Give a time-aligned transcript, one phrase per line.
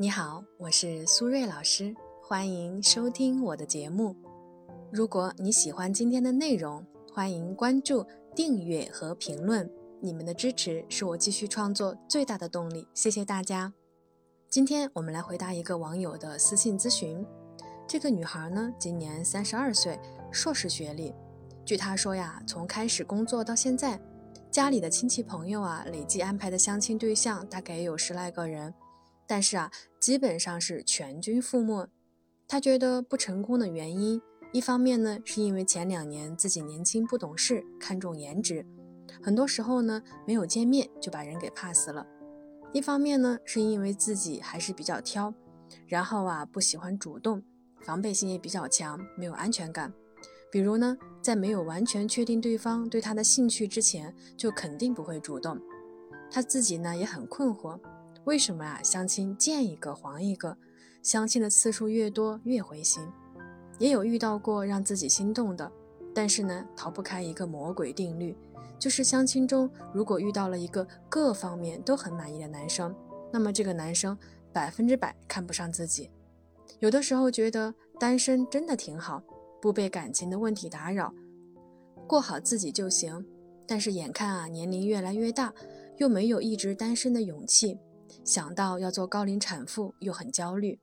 [0.00, 1.92] 你好，我是苏瑞老师，
[2.22, 4.14] 欢迎收听我的节目。
[4.92, 9.68] 如果你喜欢今天的内容，欢迎关注、订阅和评论。
[10.00, 13.72] 你们的支持是我继续创作最大的动力，谢谢大家。
[14.48, 17.26] 今天我们来回答一个网友的私信咨询。
[17.84, 19.98] 这个女孩呢，今年三十二岁，
[20.30, 21.12] 硕士学历。
[21.64, 24.00] 据她说呀，从开始工作到现在，
[24.48, 28.72] 家里的亲戚朋友啊，累计安排的相亲对象大概有十来个人。
[29.28, 29.70] 但是啊，
[30.00, 31.88] 基本上是全军覆没。
[32.48, 34.20] 他觉得不成功的原因，
[34.54, 38.64] 一方面呢，是因为前两年自己年轻不懂事，看重颜值，
[39.22, 42.06] 很多时候呢，没有见面就把人给 pass 了；
[42.72, 45.34] 一方面呢，是因为自己还是比较挑，
[45.86, 47.42] 然后啊，不喜欢主动，
[47.82, 49.92] 防备心也比较强，没有安全感。
[50.50, 55.60] 比如呢，在没有完全确定对方对他的兴趣之前，就肯定不会主动。
[56.30, 57.78] 他自己呢，也很困惑。
[58.24, 58.80] 为什么啊？
[58.82, 60.56] 相亲见一个黄一个，
[61.02, 63.02] 相亲的次数越多越灰心。
[63.78, 65.70] 也有遇到过让自己心动的，
[66.14, 68.36] 但是呢，逃不开一个魔鬼定律，
[68.78, 72.94] 就是相亲中如果遇到了一个各方面都很满意的男生，
[73.32, 74.18] 那么这个男生
[74.52, 76.10] 百分之百看不上自己。
[76.80, 79.22] 有的时候觉得单身真的挺好，
[79.62, 81.14] 不被感情的问题打扰，
[82.06, 83.24] 过好自己就行。
[83.66, 85.52] 但是眼看啊年龄越来越大，
[85.98, 87.78] 又没有一直单身的勇气。
[88.24, 90.80] 想到要做高龄产妇，又很焦虑。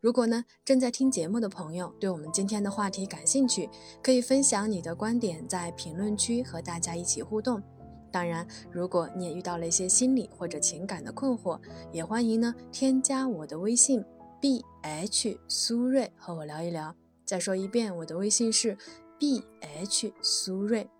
[0.00, 3.70] 如果呢，正在听节目的朋友对我们今天的话题感兴趣，
[4.02, 7.62] 可以分享你的观点，在评论区和大家一起互动。
[8.10, 11.60] 当然，如果你也遇到了一些心理或者情感的困惑，
[11.92, 14.04] 也欢迎呢添加我的微信
[14.40, 16.94] b h 苏瑞和我聊一聊。
[17.24, 18.76] 再说一遍，我的微信是
[19.18, 20.90] b h 苏瑞。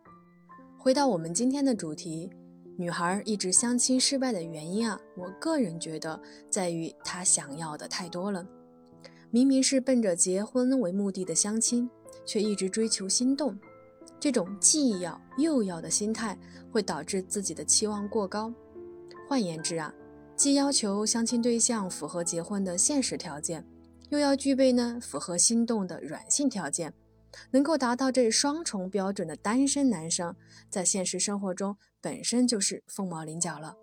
[0.79, 2.31] 回到我们今天的主题。
[2.77, 6.21] 女孩一直相亲失败的原因啊，我个人觉得
[6.51, 8.47] 在于她想要的太多了。
[9.31, 11.89] 明明是奔着结婚为目的的相亲，
[12.27, 13.59] 却一直追求心动，
[14.19, 16.37] 这种既要又要的心态
[16.71, 18.53] 会导致自己的期望过高。
[19.29, 19.95] 换言之啊，
[20.37, 23.65] 既要求相亲对象符合结婚的现实条件，
[24.09, 26.93] 又要具备呢符合心动的软性条件。
[27.51, 30.35] 能够达到这双重标准的单身男生，
[30.71, 33.77] 在现实生活中本身就是凤毛麟角了。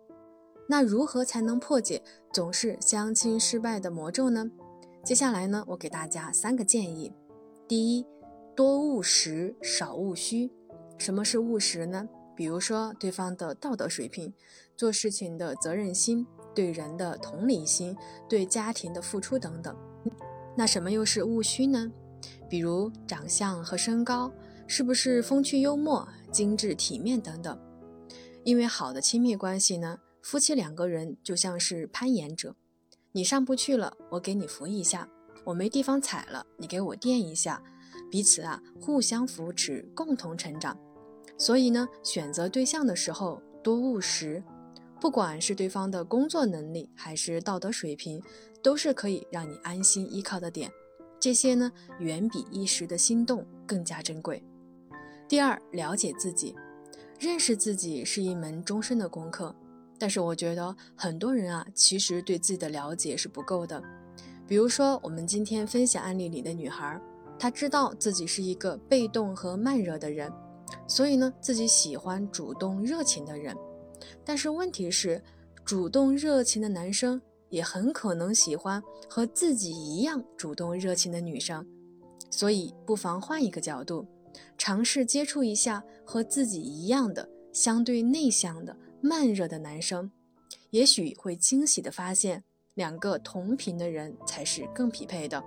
[0.67, 4.51] 那如何才能破解总是相亲失败的魔咒呢？
[5.03, 7.11] 接下来呢，我给大家三个建议：
[7.67, 8.05] 第一，
[8.55, 10.51] 多务实，少务虚。
[10.97, 12.07] 什么是务实呢？
[12.35, 14.33] 比如说对方的道德水平、
[14.77, 17.97] 做事情的责任心、对人的同理心、
[18.29, 19.75] 对家庭的付出等等。
[20.55, 21.91] 那什么又是务虚呢？
[22.49, 24.31] 比如长相和身高，
[24.65, 27.57] 是不是风趣幽默、精致体面等等？
[28.43, 32.55] 因为好的亲密关系呢，夫妻两个人就像是攀岩者，
[33.11, 35.07] 你上不去了，我给你扶一下；
[35.43, 37.61] 我没地方踩了，你给我垫一下，
[38.09, 40.77] 彼此啊互相扶持，共同成长。
[41.37, 44.43] 所以呢，选择对象的时候多务实，
[44.99, 48.21] 不管是对方的工作能力还是道德水平，
[48.63, 50.71] 都是可以让你安心依靠的点。
[51.19, 51.69] 这些呢，
[51.99, 54.41] 远比一时的心动更加珍贵。
[55.27, 56.55] 第二，了解自己，
[57.19, 59.53] 认识自己是一门终身的功课。
[59.97, 63.83] 但是我觉得很多人啊，其实对自己的了解是不够的。
[64.47, 66.99] 比如说，我们今天分享案例里的女孩，
[67.37, 70.31] 她知道自己是一个被动和慢热的人，
[70.87, 73.53] 所以呢，自己喜欢主动热情的人。
[74.23, 75.21] 但是问题是，
[75.65, 77.21] 主动热情的男生。
[77.49, 81.65] 也很可能喜欢和自己一样主动热情的女生，
[82.29, 84.05] 所以不妨换一个角度，
[84.57, 90.11] 尝试接触一下和自己一样的相对内向的慢热的男生，
[90.69, 92.43] 也许会惊喜的发现，
[92.75, 95.43] 两个同频的人才是更匹配的。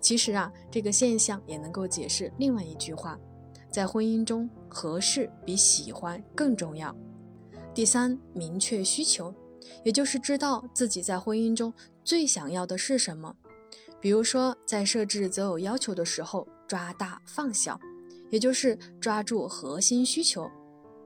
[0.00, 3.18] 其实啊，这个现象也能够解释另外一句话：
[3.70, 6.94] 在婚姻中，合适比喜欢更重要。
[7.72, 9.34] 第三，明确需求。
[9.84, 11.72] 也就是知道自己在婚姻中
[12.04, 13.34] 最想要的是什么，
[14.00, 17.78] 比如说在设置择偶要求的时候，抓大放小，
[18.30, 20.50] 也就是抓住核心需求，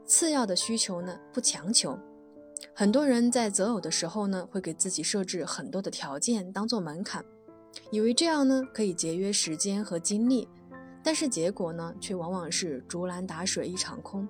[0.05, 1.99] 次要的需求呢不强求。
[2.75, 7.25] 很多人在择偶的时候呢，会给自己设置很多的条件当做门槛，
[7.91, 10.47] 以为这样呢可以节约时间和精力，
[11.03, 14.29] 但是结果呢却往往是竹篮打水一场空，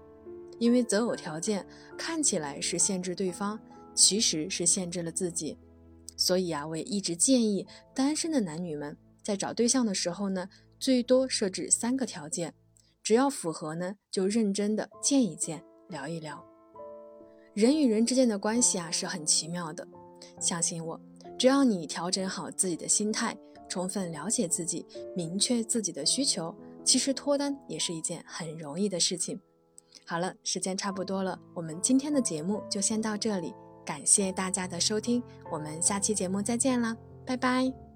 [0.58, 1.66] 因为择偶条件
[1.98, 3.58] 看起来是限制对方。
[3.94, 5.58] 其实是限制了自己。
[6.20, 12.52] 所以啊我也一直建议单身的男女们在找对象的时候呢最多设置三个条件
[13.02, 16.44] 只要符合呢就认真的见一见聊一聊。
[17.54, 19.88] 人与人之间的关系啊是很奇妙的
[20.38, 21.00] 相信我
[21.38, 23.34] 只要你调整好自己的心态
[23.66, 24.86] 充分了解自己
[25.16, 26.54] 明确自己的需求
[26.84, 29.40] 其实脱单也是一件很容易的事情。
[30.04, 33.54] 好了时间差不多了我们今天的节目就先到这里
[33.90, 35.20] 感谢大家的收听，
[35.50, 36.96] 我们下期节目再见了，
[37.26, 37.89] 拜拜。